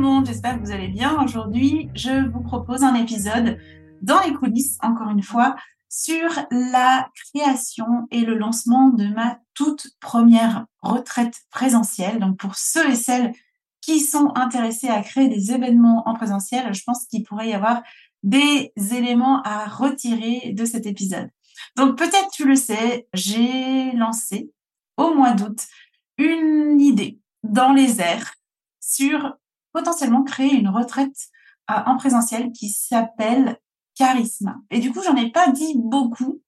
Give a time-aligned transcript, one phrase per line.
[0.00, 1.22] monde, j'espère que vous allez bien.
[1.22, 3.58] Aujourd'hui, je vous propose un épisode
[4.00, 5.56] dans les coulisses, encore une fois,
[5.90, 12.18] sur la création et le lancement de ma toute première retraite présentielle.
[12.18, 13.32] Donc pour ceux et celles
[13.82, 17.82] qui sont intéressés à créer des événements en présentiel, je pense qu'il pourrait y avoir
[18.22, 21.28] des éléments à retirer de cet épisode.
[21.76, 24.50] Donc peut-être tu le sais, j'ai lancé
[24.96, 25.66] au mois d'août
[26.16, 28.34] une idée dans les airs
[28.80, 29.36] sur
[29.72, 31.16] potentiellement créer une retraite
[31.70, 33.56] euh, en présentiel qui s'appelle
[33.94, 34.56] Charisma.
[34.70, 36.40] Et du coup, j'en ai pas dit beaucoup.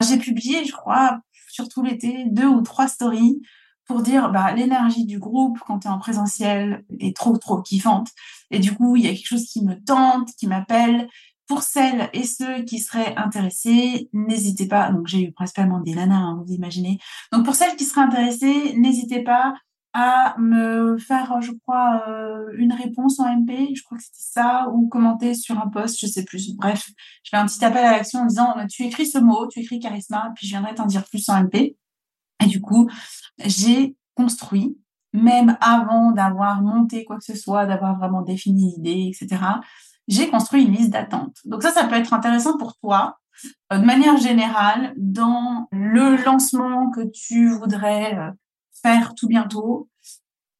[0.00, 3.40] J'ai publié, je crois, surtout l'été, deux ou trois stories
[3.86, 8.08] pour dire bah, l'énergie du groupe quand tu es en présentiel est trop, trop kiffante.
[8.50, 11.08] Et du coup, il y a quelque chose qui me tente, qui m'appelle.
[11.46, 14.90] Pour celles et ceux qui seraient intéressés, n'hésitez pas.
[14.92, 16.98] Donc, j'ai eu principalement des nanas, hein, vous imaginez.
[17.32, 19.54] Donc, pour celles qui seraient intéressées, n'hésitez pas
[19.94, 24.68] à me faire, je crois, euh, une réponse en MP, je crois que c'était ça,
[24.72, 26.54] ou commenter sur un post, je sais plus.
[26.56, 26.90] Bref,
[27.24, 29.80] je fais un petit appel à l'action en disant, tu écris ce mot, tu écris
[29.80, 31.76] charisma, puis je viendrai t'en dire plus en MP.
[32.40, 32.88] Et du coup,
[33.44, 34.76] j'ai construit,
[35.12, 39.42] même avant d'avoir monté quoi que ce soit, d'avoir vraiment défini l'idée, etc.,
[40.06, 41.36] j'ai construit une liste d'attente.
[41.44, 43.18] Donc ça, ça peut être intéressant pour toi,
[43.72, 48.30] euh, de manière générale, dans le lancement que tu voudrais euh,
[48.82, 49.88] faire tout bientôt.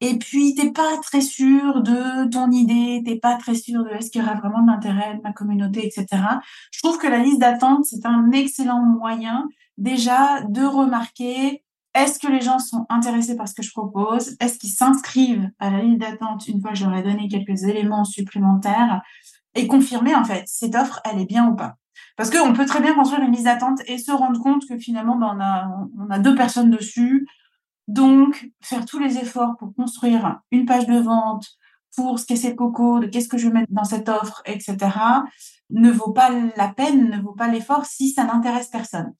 [0.01, 4.09] Et puis, t'es pas très sûr de ton idée, t'es pas très sûr de est-ce
[4.09, 6.23] qu'il y aura vraiment de l'intérêt de ma communauté, etc.
[6.71, 9.45] Je trouve que la liste d'attente, c'est un excellent moyen
[9.77, 11.63] déjà de remarquer
[11.95, 14.35] est-ce que les gens sont intéressés par ce que je propose?
[14.39, 17.63] Est-ce qu'ils s'inscrivent à la liste d'attente une fois que je leur ai donné quelques
[17.63, 19.01] éléments supplémentaires?
[19.55, 21.75] Et confirmer en fait cette offre, elle est bien ou pas?
[22.15, 25.17] Parce qu'on peut très bien construire une liste d'attente et se rendre compte que finalement,
[25.17, 27.27] ben, on, a, on a deux personnes dessus,
[27.89, 31.47] donc, faire tous les efforts pour construire une page de vente,
[31.95, 34.77] pour se casser le coco, de qu'est-ce que je vais mettre dans cette offre, etc.,
[35.71, 39.11] ne vaut pas la peine, ne vaut pas l'effort si ça n'intéresse personne.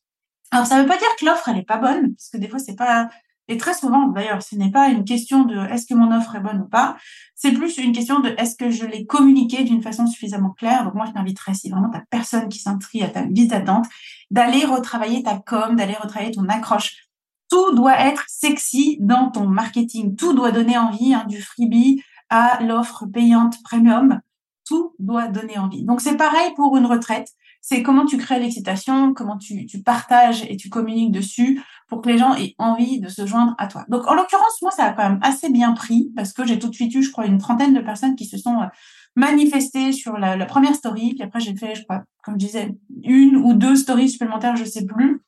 [0.52, 2.47] Alors, ça ne veut pas dire que l'offre, elle n'est pas bonne, parce que des
[2.47, 3.09] fois, c'est pas,
[3.47, 6.40] et très souvent, d'ailleurs, ce n'est pas une question de est-ce que mon offre est
[6.40, 6.96] bonne ou pas,
[7.34, 10.84] c'est plus une question de est-ce que je l'ai communiqué d'une façon suffisamment claire.
[10.84, 13.88] Donc, moi, je t'inviterais, si vraiment ta personne qui s'inscrit à ta liste d'attente,
[14.30, 17.08] d'aller retravailler ta com, d'aller retravailler ton accroche
[17.49, 20.15] tout doit être sexy dans ton marketing.
[20.15, 24.21] Tout doit donner envie, hein, du freebie à l'offre payante premium.
[24.65, 25.83] Tout doit donner envie.
[25.83, 27.27] Donc c'est pareil pour une retraite.
[27.61, 32.07] C'est comment tu crées l'excitation, comment tu, tu, partages et tu communiques dessus pour que
[32.07, 33.83] les gens aient envie de se joindre à toi.
[33.89, 36.69] Donc en l'occurrence, moi, ça a quand même assez bien pris parce que j'ai tout
[36.69, 38.67] de suite eu, je crois, une trentaine de personnes qui se sont euh,
[39.15, 41.15] manifestées sur la, la première story.
[41.15, 44.65] Puis après, j'ai fait, je crois, comme je disais, une ou deux stories supplémentaires, je
[44.65, 45.21] sais plus.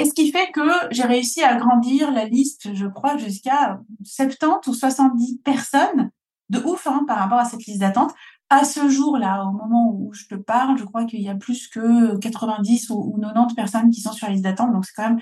[0.00, 4.66] Et ce qui fait que j'ai réussi à grandir la liste, je crois, jusqu'à 70
[4.66, 6.10] ou 70 personnes
[6.48, 8.14] de ouf hein, par rapport à cette liste d'attente.
[8.48, 11.68] À ce jour-là, au moment où je te parle, je crois qu'il y a plus
[11.68, 14.72] que 90 ou, 90 personnes qui sont sur la liste d'attente.
[14.72, 15.20] Donc, c'est quand même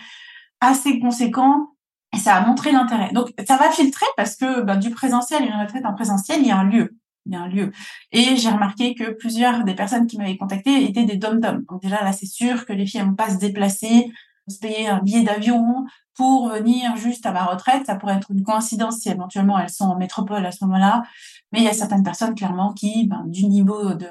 [0.61, 1.71] assez conséquent
[2.15, 3.11] et ça a montré l'intérêt.
[3.13, 6.53] Donc, ça va filtrer parce que bah, du présentiel, une retraite en présentiel, il y
[6.53, 6.97] a un lieu.
[7.27, 7.73] Il y a un lieu.
[8.13, 11.65] Et j'ai remarqué que plusieurs des personnes qui m'avaient contacté étaient des dom-dom.
[11.69, 14.13] Donc déjà, là, c'est sûr que les filles vont pas se déplacer
[14.49, 15.85] se payer un billet d'avion
[16.15, 17.87] pour venir juste à ma retraite.
[17.87, 21.05] Ça pourrait être une coïncidence si éventuellement elles sont en métropole à ce moment-là.
[21.53, 24.09] Mais il y a certaines personnes clairement qui, ben, du niveau de,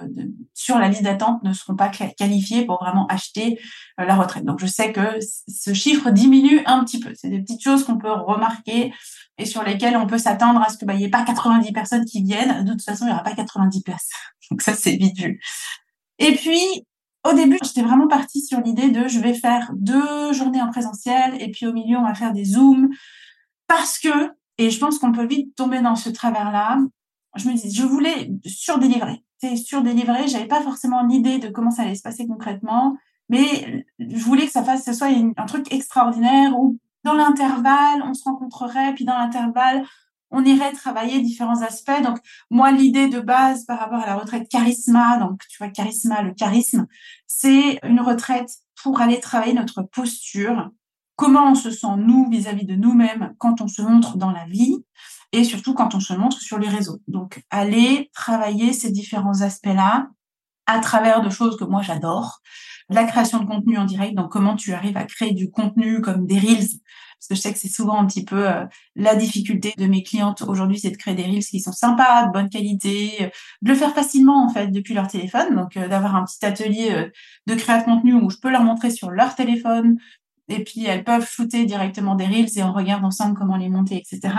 [0.53, 3.59] sur la liste d'attente, ne seront pas qualifiées pour vraiment acheter
[3.99, 4.45] euh, la retraite.
[4.45, 7.11] Donc je sais que ce chiffre diminue un petit peu.
[7.13, 8.93] C'est des petites choses qu'on peut remarquer
[9.37, 11.71] et sur lesquelles on peut s'attendre à ce que bah, il n'y ait pas 90
[11.73, 12.63] personnes qui viennent.
[12.63, 14.09] De toute façon, il n'y aura pas 90 places.
[14.49, 15.39] Donc ça, c'est vite vu.
[16.19, 16.86] Et puis,
[17.29, 21.41] au début, j'étais vraiment partie sur l'idée de je vais faire deux journées en présentiel
[21.41, 22.89] et puis au milieu, on va faire des zooms
[23.67, 26.79] parce que, et je pense qu'on peut vite tomber dans ce travers-là,
[27.35, 29.23] je me dis, je voulais surdélivrer.
[29.41, 32.97] j'étais surdélivrée, j'avais pas forcément l'idée de comment ça allait se passer concrètement,
[33.29, 38.13] mais je voulais que ça fasse, ce soit un truc extraordinaire où dans l'intervalle, on
[38.13, 39.85] se rencontrerait, puis dans l'intervalle,
[40.31, 42.01] on irait travailler différents aspects.
[42.03, 42.17] Donc,
[42.49, 46.33] moi, l'idée de base par rapport à la retraite charisma, donc tu vois, charisma, le
[46.33, 46.85] charisme,
[47.27, 48.49] c'est une retraite
[48.81, 50.69] pour aller travailler notre posture,
[51.15, 54.77] comment on se sent nous vis-à-vis de nous-mêmes quand on se montre dans la vie
[55.31, 56.99] et surtout quand on se montre sur les réseaux.
[57.07, 60.09] Donc, aller travailler ces différents aspects-là
[60.67, 62.41] à travers de choses que moi j'adore,
[62.89, 66.25] la création de contenu en direct, donc comment tu arrives à créer du contenu comme
[66.25, 66.67] des reels,
[67.27, 68.65] parce que je sais que c'est souvent un petit peu euh,
[68.95, 72.31] la difficulté de mes clientes aujourd'hui, c'est de créer des reels qui sont sympas, de
[72.31, 73.29] bonne qualité, euh,
[73.61, 77.11] de le faire facilement en fait depuis leur téléphone, donc euh, d'avoir un petit atelier
[77.47, 79.97] de création de contenu où je peux leur montrer sur leur téléphone,
[80.47, 83.97] et puis elles peuvent shooter directement des reels et on regarde ensemble comment les monter,
[83.97, 84.33] etc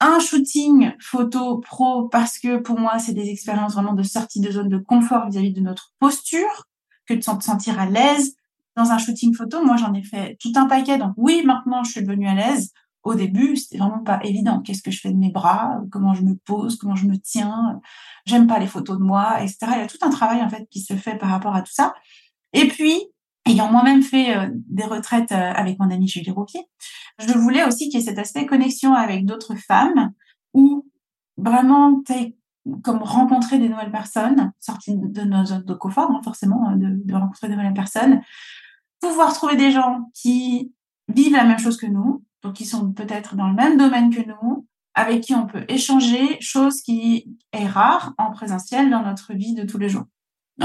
[0.00, 4.50] un shooting photo pro parce que pour moi, c'est des expériences vraiment de sortie de
[4.50, 6.68] zone de confort vis-à-vis de notre posture
[7.06, 8.36] que de se sentir à l'aise.
[8.78, 10.98] Dans un shooting photo, moi, j'en ai fait tout un paquet.
[10.98, 12.72] Donc oui, maintenant, je suis devenue à l'aise.
[13.02, 14.60] Au début, c'était vraiment pas évident.
[14.60, 15.80] Qu'est-ce que je fais de mes bras?
[15.90, 16.76] Comment je me pose?
[16.76, 17.80] Comment je me tiens?
[18.24, 19.58] J'aime pas les photos de moi, etc.
[19.74, 21.72] Il y a tout un travail en fait qui se fait par rapport à tout
[21.72, 21.92] ça.
[22.52, 22.96] Et puis,
[23.48, 26.60] ayant moi-même fait euh, des retraites euh, avec mon amie Julie Roupier,
[27.18, 30.12] je voulais aussi qu'il y ait cet aspect connexion avec d'autres femmes
[30.54, 30.86] où
[31.36, 32.00] vraiment
[32.82, 37.14] comme rencontrer des nouvelles personnes, sorties de nos zones de confort, hein, forcément, hein, de,
[37.14, 38.20] rencontrer de nouvelles personnes,
[39.00, 40.72] pouvoir trouver des gens qui
[41.08, 44.26] vivent la même chose que nous, donc qui sont peut-être dans le même domaine que
[44.26, 49.54] nous, avec qui on peut échanger, chose qui est rare en présentiel dans notre vie
[49.54, 50.04] de tous les jours.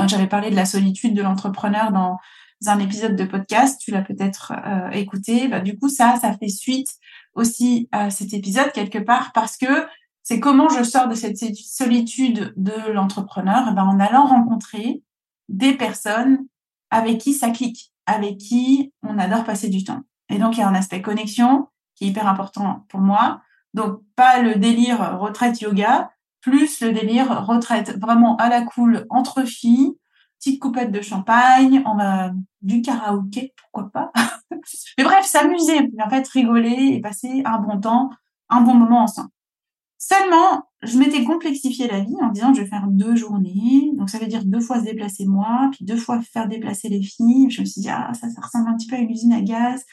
[0.08, 2.18] J'avais parlé de la solitude de l'entrepreneur dans
[2.66, 5.48] un épisode de podcast, tu l'as peut-être euh, écouté.
[5.48, 6.90] Bah, du coup, ça, ça fait suite
[7.34, 9.86] aussi à cet épisode quelque part parce que
[10.24, 15.04] c'est comment je sors de cette solitude de l'entrepreneur ben, en allant rencontrer
[15.50, 16.40] des personnes
[16.90, 20.02] avec qui ça clique, avec qui on adore passer du temps.
[20.30, 23.42] Et donc, il y a un aspect connexion qui est hyper important pour moi.
[23.74, 26.12] Donc, pas le délire retraite yoga,
[26.42, 29.94] plus le délire retraite vraiment à la cool entre filles,
[30.40, 34.12] petite coupette de champagne, on va du karaoké, pourquoi pas.
[34.98, 38.10] Mais bref, s'amuser, en fait, rigoler et passer un bon temps,
[38.50, 39.30] un bon moment ensemble.
[40.06, 44.18] Seulement, je m'étais complexifié la vie en disant je vais faire deux journées, donc ça
[44.18, 47.50] veut dire deux fois se déplacer moi, puis deux fois faire déplacer les filles.
[47.50, 49.42] Je me suis dit ah ça, ça ressemble un petit peu à une usine à
[49.42, 49.86] gaz.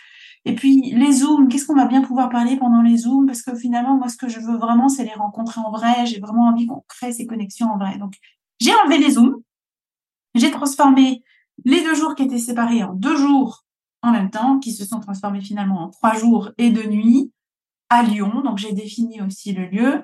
[0.46, 3.24] Et puis les zooms, qu'est-ce qu'on va bien pouvoir parler pendant les zooms?
[3.26, 6.06] Parce que finalement, moi, ce que je veux vraiment, c'est les rencontrer en vrai.
[6.06, 7.96] J'ai vraiment envie qu'on crée ces connexions en vrai.
[7.98, 8.14] Donc
[8.58, 9.36] j'ai enlevé les zooms,
[10.34, 11.22] j'ai transformé
[11.64, 13.64] les deux jours qui étaient séparés en deux jours
[14.02, 17.30] en même temps, qui se sont transformés finalement en trois jours et deux nuits
[17.90, 18.42] à Lyon.
[18.42, 20.02] Donc j'ai défini aussi le lieu.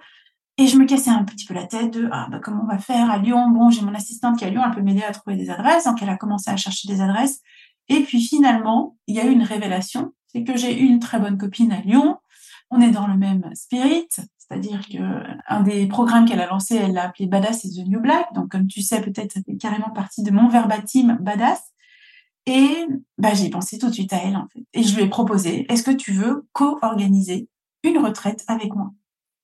[0.58, 2.78] Et je me cassais un petit peu la tête de ah, bah, comment on va
[2.78, 3.50] faire à Lyon?
[3.50, 5.84] Bon, j'ai mon assistante qui est à Lyon, elle peut m'aider à trouver des adresses.
[5.84, 7.40] Donc elle a commencé à chercher des adresses.
[7.88, 11.38] Et puis finalement, il y a eu une révélation, c'est que j'ai une très bonne
[11.38, 12.18] copine à Lyon.
[12.70, 14.98] On est dans le même spirit, c'est-à-dire que
[15.46, 18.26] un des programmes qu'elle a lancé, elle l'a appelé Badass is the New Black.
[18.34, 21.62] Donc comme tu sais, peut-être ça fait carrément partie de mon verbatim Badass.
[22.46, 22.86] Et
[23.18, 24.64] bah, j'ai pensé tout de suite à elle, en fait.
[24.72, 27.48] Et je lui ai proposé, est-ce que tu veux co-organiser
[27.86, 28.90] une retraite avec moi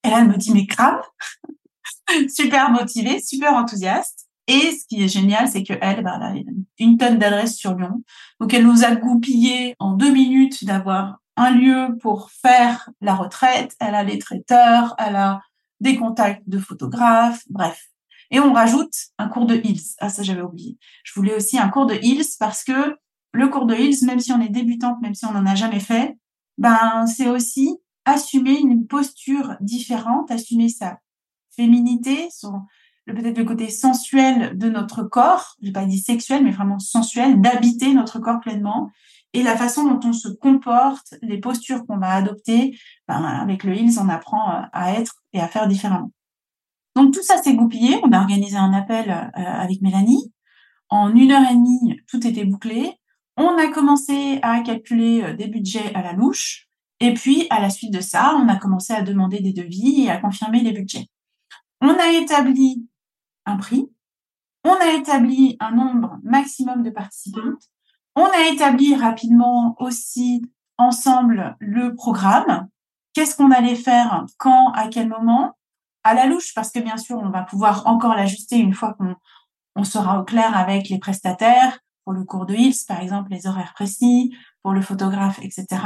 [0.05, 1.03] Et là, elle me dit, mais grave
[2.29, 4.29] Super motivée, super enthousiaste.
[4.49, 6.35] Et ce qui est génial, c'est bah, elle a
[6.79, 8.03] une tonne d'adresses sur Lyon.
[8.41, 13.75] Donc, elle nous a goupillé en deux minutes d'avoir un lieu pour faire la retraite.
[13.81, 15.41] Elle a les traiteurs, elle a
[15.81, 17.89] des contacts de photographes, bref.
[18.31, 19.95] Et on rajoute un cours de Hills.
[19.99, 20.79] Ah, ça, j'avais oublié.
[21.05, 22.97] Je voulais aussi un cours de Hills parce que
[23.33, 25.81] le cours de Hills, même si on est débutante, même si on n'en a jamais
[25.81, 26.17] fait,
[26.59, 30.99] ben, c'est aussi assumer une posture différente, assumer sa
[31.55, 32.63] féminité, son,
[33.07, 37.95] peut-être le côté sensuel de notre corps, j'ai pas dit sexuel, mais vraiment sensuel, d'habiter
[37.95, 38.91] notre corps pleinement
[39.35, 42.79] et la façon dont on se comporte, les postures qu'on va adopter,
[43.09, 46.13] ben, avec le Hills, on apprend à être et à faire différemment.
[46.95, 47.99] Donc tout ça s'est goupillé.
[48.03, 50.33] On a organisé un appel euh, avec Mélanie.
[50.91, 52.93] En une heure et demie, tout était bouclé.
[53.39, 56.69] On a commencé à calculer euh, des budgets à la louche.
[57.03, 60.11] Et puis, à la suite de ça, on a commencé à demander des devis et
[60.11, 61.09] à confirmer les budgets.
[61.81, 62.89] On a établi
[63.45, 63.91] un prix.
[64.63, 67.65] On a établi un nombre maximum de participantes.
[68.15, 70.43] On a établi rapidement aussi
[70.79, 72.69] ensemble le programme.
[73.15, 75.57] Qu'est-ce qu'on allait faire, quand, à quel moment?
[76.05, 79.17] À la louche parce que bien sûr, on va pouvoir encore l'ajuster une fois qu'on
[79.75, 83.49] on sera au clair avec les prestataires pour le cours de Hills, par exemple, les
[83.49, 85.83] horaires précis, pour le photographe, etc.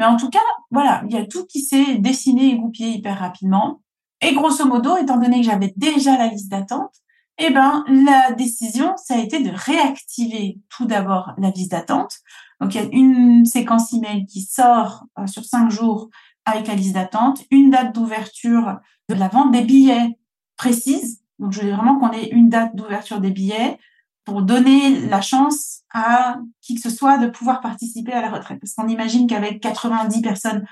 [0.00, 0.38] Mais en tout cas,
[0.70, 3.82] voilà, il y a tout qui s'est dessiné et goupillé hyper rapidement.
[4.22, 6.94] Et grosso modo, étant donné que j'avais déjà la liste d'attente,
[7.36, 12.14] eh ben, la décision, ça a été de réactiver tout d'abord la liste d'attente.
[12.62, 16.08] Donc, il y a une séquence email qui sort euh, sur cinq jours
[16.46, 18.80] avec la liste d'attente, une date d'ouverture
[19.10, 20.18] de la vente des billets
[20.56, 21.20] précise.
[21.38, 23.78] Donc, je voulais vraiment qu'on ait une date d'ouverture des billets
[24.24, 28.60] pour donner la chance à qui que ce soit de pouvoir participer à la retraite.
[28.60, 30.66] Parce qu'on imagine qu'avec 90 personnes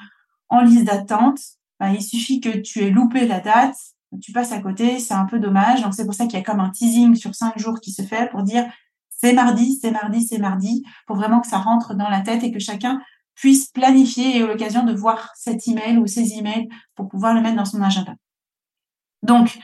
[0.49, 1.41] en liste d'attente,
[1.81, 3.77] bah, il suffit que tu aies loupé la date,
[4.23, 5.83] tu passes à côté, c'est un peu dommage.
[5.83, 8.03] Donc c'est pour ça qu'il y a comme un teasing sur cinq jours qui se
[8.03, 8.67] fait pour dire
[9.11, 12.53] c'est mardi, c'est mardi, c'est mardi, pour vraiment que ça rentre dans la tête et
[12.53, 13.01] que chacun
[13.35, 17.41] puisse planifier et ait l'occasion de voir cet email ou ces emails pour pouvoir le
[17.41, 18.15] mettre dans son agenda.
[19.23, 19.59] Donc,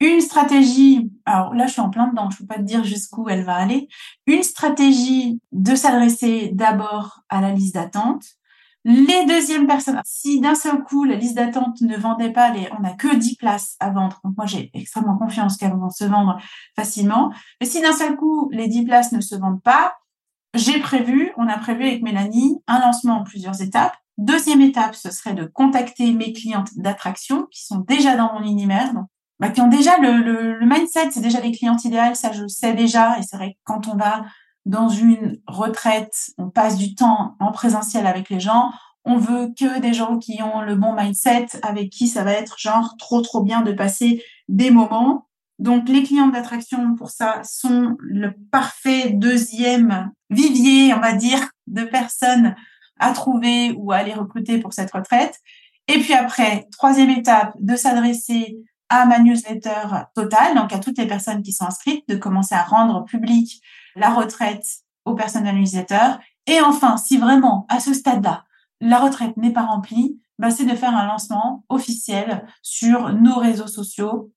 [0.00, 2.84] une stratégie, alors là je suis en plein dedans, je ne peux pas te dire
[2.84, 3.88] jusqu'où elle va aller,
[4.26, 8.24] une stratégie de s'adresser d'abord à la liste d'attente,
[8.84, 12.80] les deuxièmes personnes, si d'un seul coup la liste d'attente ne vendait pas, les, on
[12.80, 16.38] n'a que 10 places à vendre, donc moi j'ai extrêmement confiance qu'elles vont se vendre
[16.76, 19.94] facilement, mais si d'un seul coup les 10 places ne se vendent pas,
[20.54, 23.94] j'ai prévu, on a prévu avec Mélanie un lancement en plusieurs étapes.
[24.16, 28.92] Deuxième étape, ce serait de contacter mes clientes d'attraction qui sont déjà dans mon univers,
[29.40, 32.42] bah, qui ont déjà le, le, le mindset, c'est déjà des clientes idéales, ça je
[32.42, 34.24] le sais déjà, et c'est vrai que quand on va
[34.66, 38.70] dans une retraite, on passe du temps en présentiel avec les gens,
[39.04, 42.58] on veut que des gens qui ont le bon mindset, avec qui ça va être
[42.58, 45.26] genre trop trop bien de passer des moments.
[45.58, 51.84] Donc les clients d'attraction pour ça sont le parfait deuxième vivier, on va dire, de
[51.84, 52.54] personnes
[53.00, 55.38] à trouver ou à aller recruter pour cette retraite.
[55.88, 61.06] Et puis après, troisième étape, de s'adresser à ma newsletter totale, donc à toutes les
[61.06, 63.62] personnes qui sont inscrites, de commencer à rendre public
[63.96, 64.66] la retraite
[65.04, 66.18] aux personnalisateurs.
[66.46, 68.44] Et enfin, si vraiment, à ce stade-là,
[68.80, 73.66] la retraite n'est pas remplie, bah, c'est de faire un lancement officiel sur nos réseaux
[73.66, 74.32] sociaux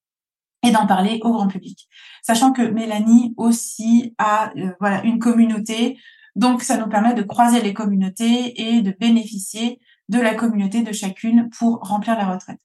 [0.63, 1.87] et d'en parler au grand public.
[2.21, 5.97] Sachant que Mélanie aussi a euh, voilà une communauté,
[6.35, 9.79] donc ça nous permet de croiser les communautés et de bénéficier
[10.09, 12.59] de la communauté de chacune pour remplir la retraite.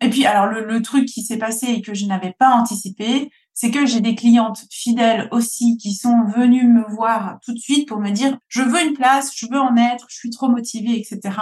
[0.00, 3.70] Et puis alors le, truc qui s'est passé et que je n'avais pas anticipé, c'est
[3.70, 8.00] que j'ai des clientes fidèles aussi qui sont venues me voir tout de suite pour
[8.00, 11.36] me dire je veux une place, je veux en être, je suis trop motivée, etc.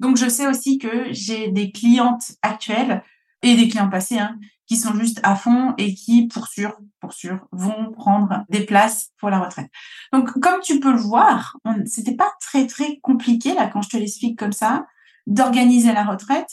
[0.00, 3.02] Donc je sais aussi que j'ai des clientes actuelles
[3.42, 7.12] et des clients passés hein, qui sont juste à fond et qui, pour sûr, pour
[7.12, 9.70] sûr, vont prendre des places pour la retraite.
[10.12, 13.96] Donc comme tu peux le voir, c'était pas très très compliqué là quand je te
[13.96, 14.86] l'explique comme ça
[15.26, 16.50] d'organiser la retraite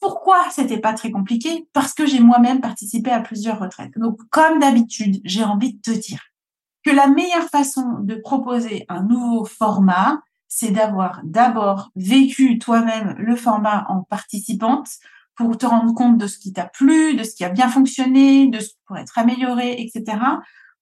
[0.00, 1.68] pourquoi c'était pas très compliqué?
[1.72, 3.96] Parce que j'ai moi-même participé à plusieurs retraites.
[3.96, 6.20] Donc, comme d'habitude, j'ai envie de te dire
[6.84, 13.36] que la meilleure façon de proposer un nouveau format, c'est d'avoir d'abord vécu toi-même le
[13.36, 14.88] format en participante
[15.36, 18.48] pour te rendre compte de ce qui t'a plu, de ce qui a bien fonctionné,
[18.48, 20.18] de ce qui pourrait être amélioré, etc.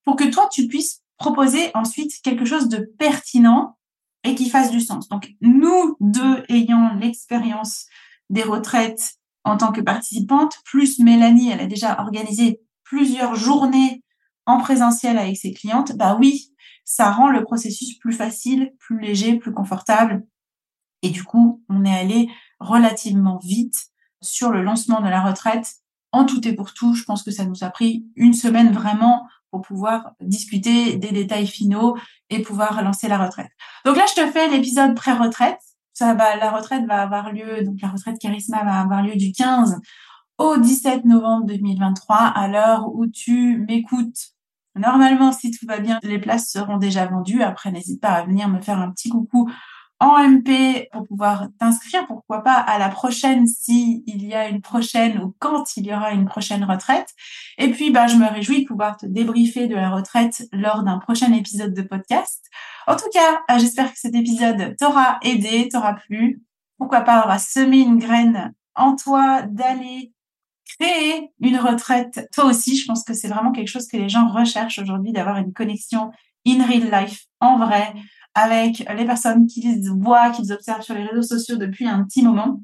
[0.05, 3.77] Pour que toi, tu puisses proposer ensuite quelque chose de pertinent
[4.25, 5.09] et qui fasse du sens.
[5.09, 7.87] Donc, nous deux ayant l'expérience
[8.31, 14.03] des retraites en tant que participante, plus Mélanie, elle a déjà organisé plusieurs journées
[14.47, 16.53] en présentiel avec ses clientes, bah oui,
[16.85, 20.27] ça rend le processus plus facile, plus léger, plus confortable.
[21.03, 22.31] Et du coup, on est allé
[22.61, 23.89] relativement vite
[24.23, 25.75] sur le lancement de la retraite.
[26.13, 29.27] En tout et pour tout, je pense que ça nous a pris une semaine vraiment
[29.51, 31.99] pour pouvoir discuter des détails finaux
[32.31, 33.51] et pouvoir lancer la retraite.
[33.85, 35.61] Donc là, je te fais l'épisode pré-retraite
[36.01, 39.81] la retraite va avoir lieu, donc la retraite Charisma va avoir lieu du 15
[40.39, 44.35] au 17 novembre 2023, à l'heure où tu m'écoutes.
[44.77, 47.43] Normalement, si tout va bien, les places seront déjà vendues.
[47.43, 49.51] Après, n'hésite pas à venir me faire un petit coucou
[50.01, 54.61] en MP pour pouvoir t'inscrire, pourquoi pas à la prochaine si il y a une
[54.61, 57.09] prochaine ou quand il y aura une prochaine retraite.
[57.59, 60.99] Et puis, bah, je me réjouis de pouvoir te débriefer de la retraite lors d'un
[60.99, 62.45] prochain épisode de podcast.
[62.87, 66.43] En tout cas, euh, j'espère que cet épisode t'aura aidé, t'aura plu.
[66.79, 70.13] Pourquoi pas aura semé une graine en toi d'aller
[70.79, 72.29] créer une retraite.
[72.33, 75.39] Toi aussi, je pense que c'est vraiment quelque chose que les gens recherchent aujourd'hui, d'avoir
[75.39, 76.13] une connexion
[76.47, 77.95] in real life, en vrai,
[78.39, 82.61] avec les personnes qu'ils voient, qu'ils observent sur les réseaux sociaux depuis un petit moment.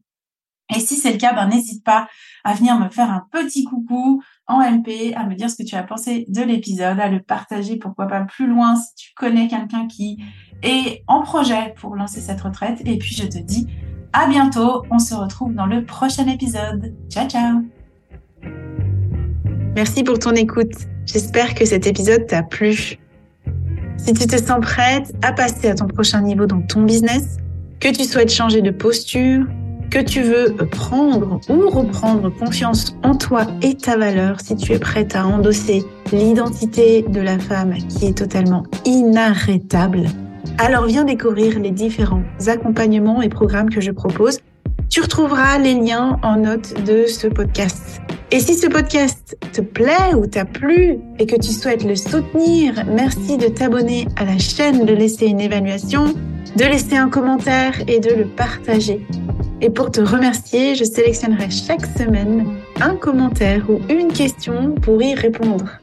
[0.74, 2.08] Et si c'est le cas, ben, n'hésite pas
[2.42, 5.74] à venir me faire un petit coucou en MP, à me dire ce que tu
[5.74, 9.86] as pensé de l'épisode, à le partager, pourquoi pas plus loin si tu connais quelqu'un
[9.86, 10.22] qui
[10.62, 12.80] est en projet pour lancer cette retraite.
[12.86, 13.68] Et puis je te dis
[14.14, 14.84] à bientôt.
[14.90, 16.94] On se retrouve dans le prochain épisode.
[17.10, 17.62] Ciao, ciao.
[19.74, 20.72] Merci pour ton écoute.
[21.04, 22.98] J'espère que cet épisode t'a plu.
[23.96, 27.38] Si tu te sens prête à passer à ton prochain niveau dans ton business,
[27.80, 29.46] que tu souhaites changer de posture,
[29.90, 34.78] que tu veux prendre ou reprendre confiance en toi et ta valeur, si tu es
[34.78, 40.08] prête à endosser l'identité de la femme qui est totalement inarrêtable,
[40.58, 44.38] alors viens découvrir les différents accompagnements et programmes que je propose.
[44.94, 48.00] Tu retrouveras les liens en note de ce podcast.
[48.30, 52.84] Et si ce podcast te plaît ou t'a plu et que tu souhaites le soutenir,
[52.86, 56.14] merci de t'abonner à la chaîne, de laisser une évaluation,
[56.54, 59.04] de laisser un commentaire et de le partager.
[59.60, 62.46] Et pour te remercier, je sélectionnerai chaque semaine
[62.80, 65.80] un commentaire ou une question pour y répondre.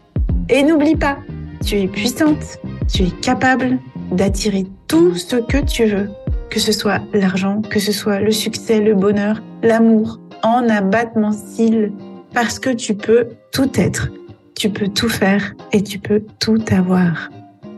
[0.47, 1.17] Et n'oublie pas,
[1.65, 3.77] tu es puissante, tu es capable
[4.09, 6.07] d'attirer tout ce que tu veux,
[6.51, 11.91] que ce soit l'argent, que ce soit le succès, le bonheur, l'amour, en abattement cils,
[12.33, 14.09] parce que tu peux tout être,
[14.55, 17.29] tu peux tout faire et tu peux tout avoir.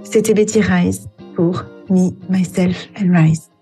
[0.04, 3.53] C'était Betty Rise pour Me, Myself and Rise.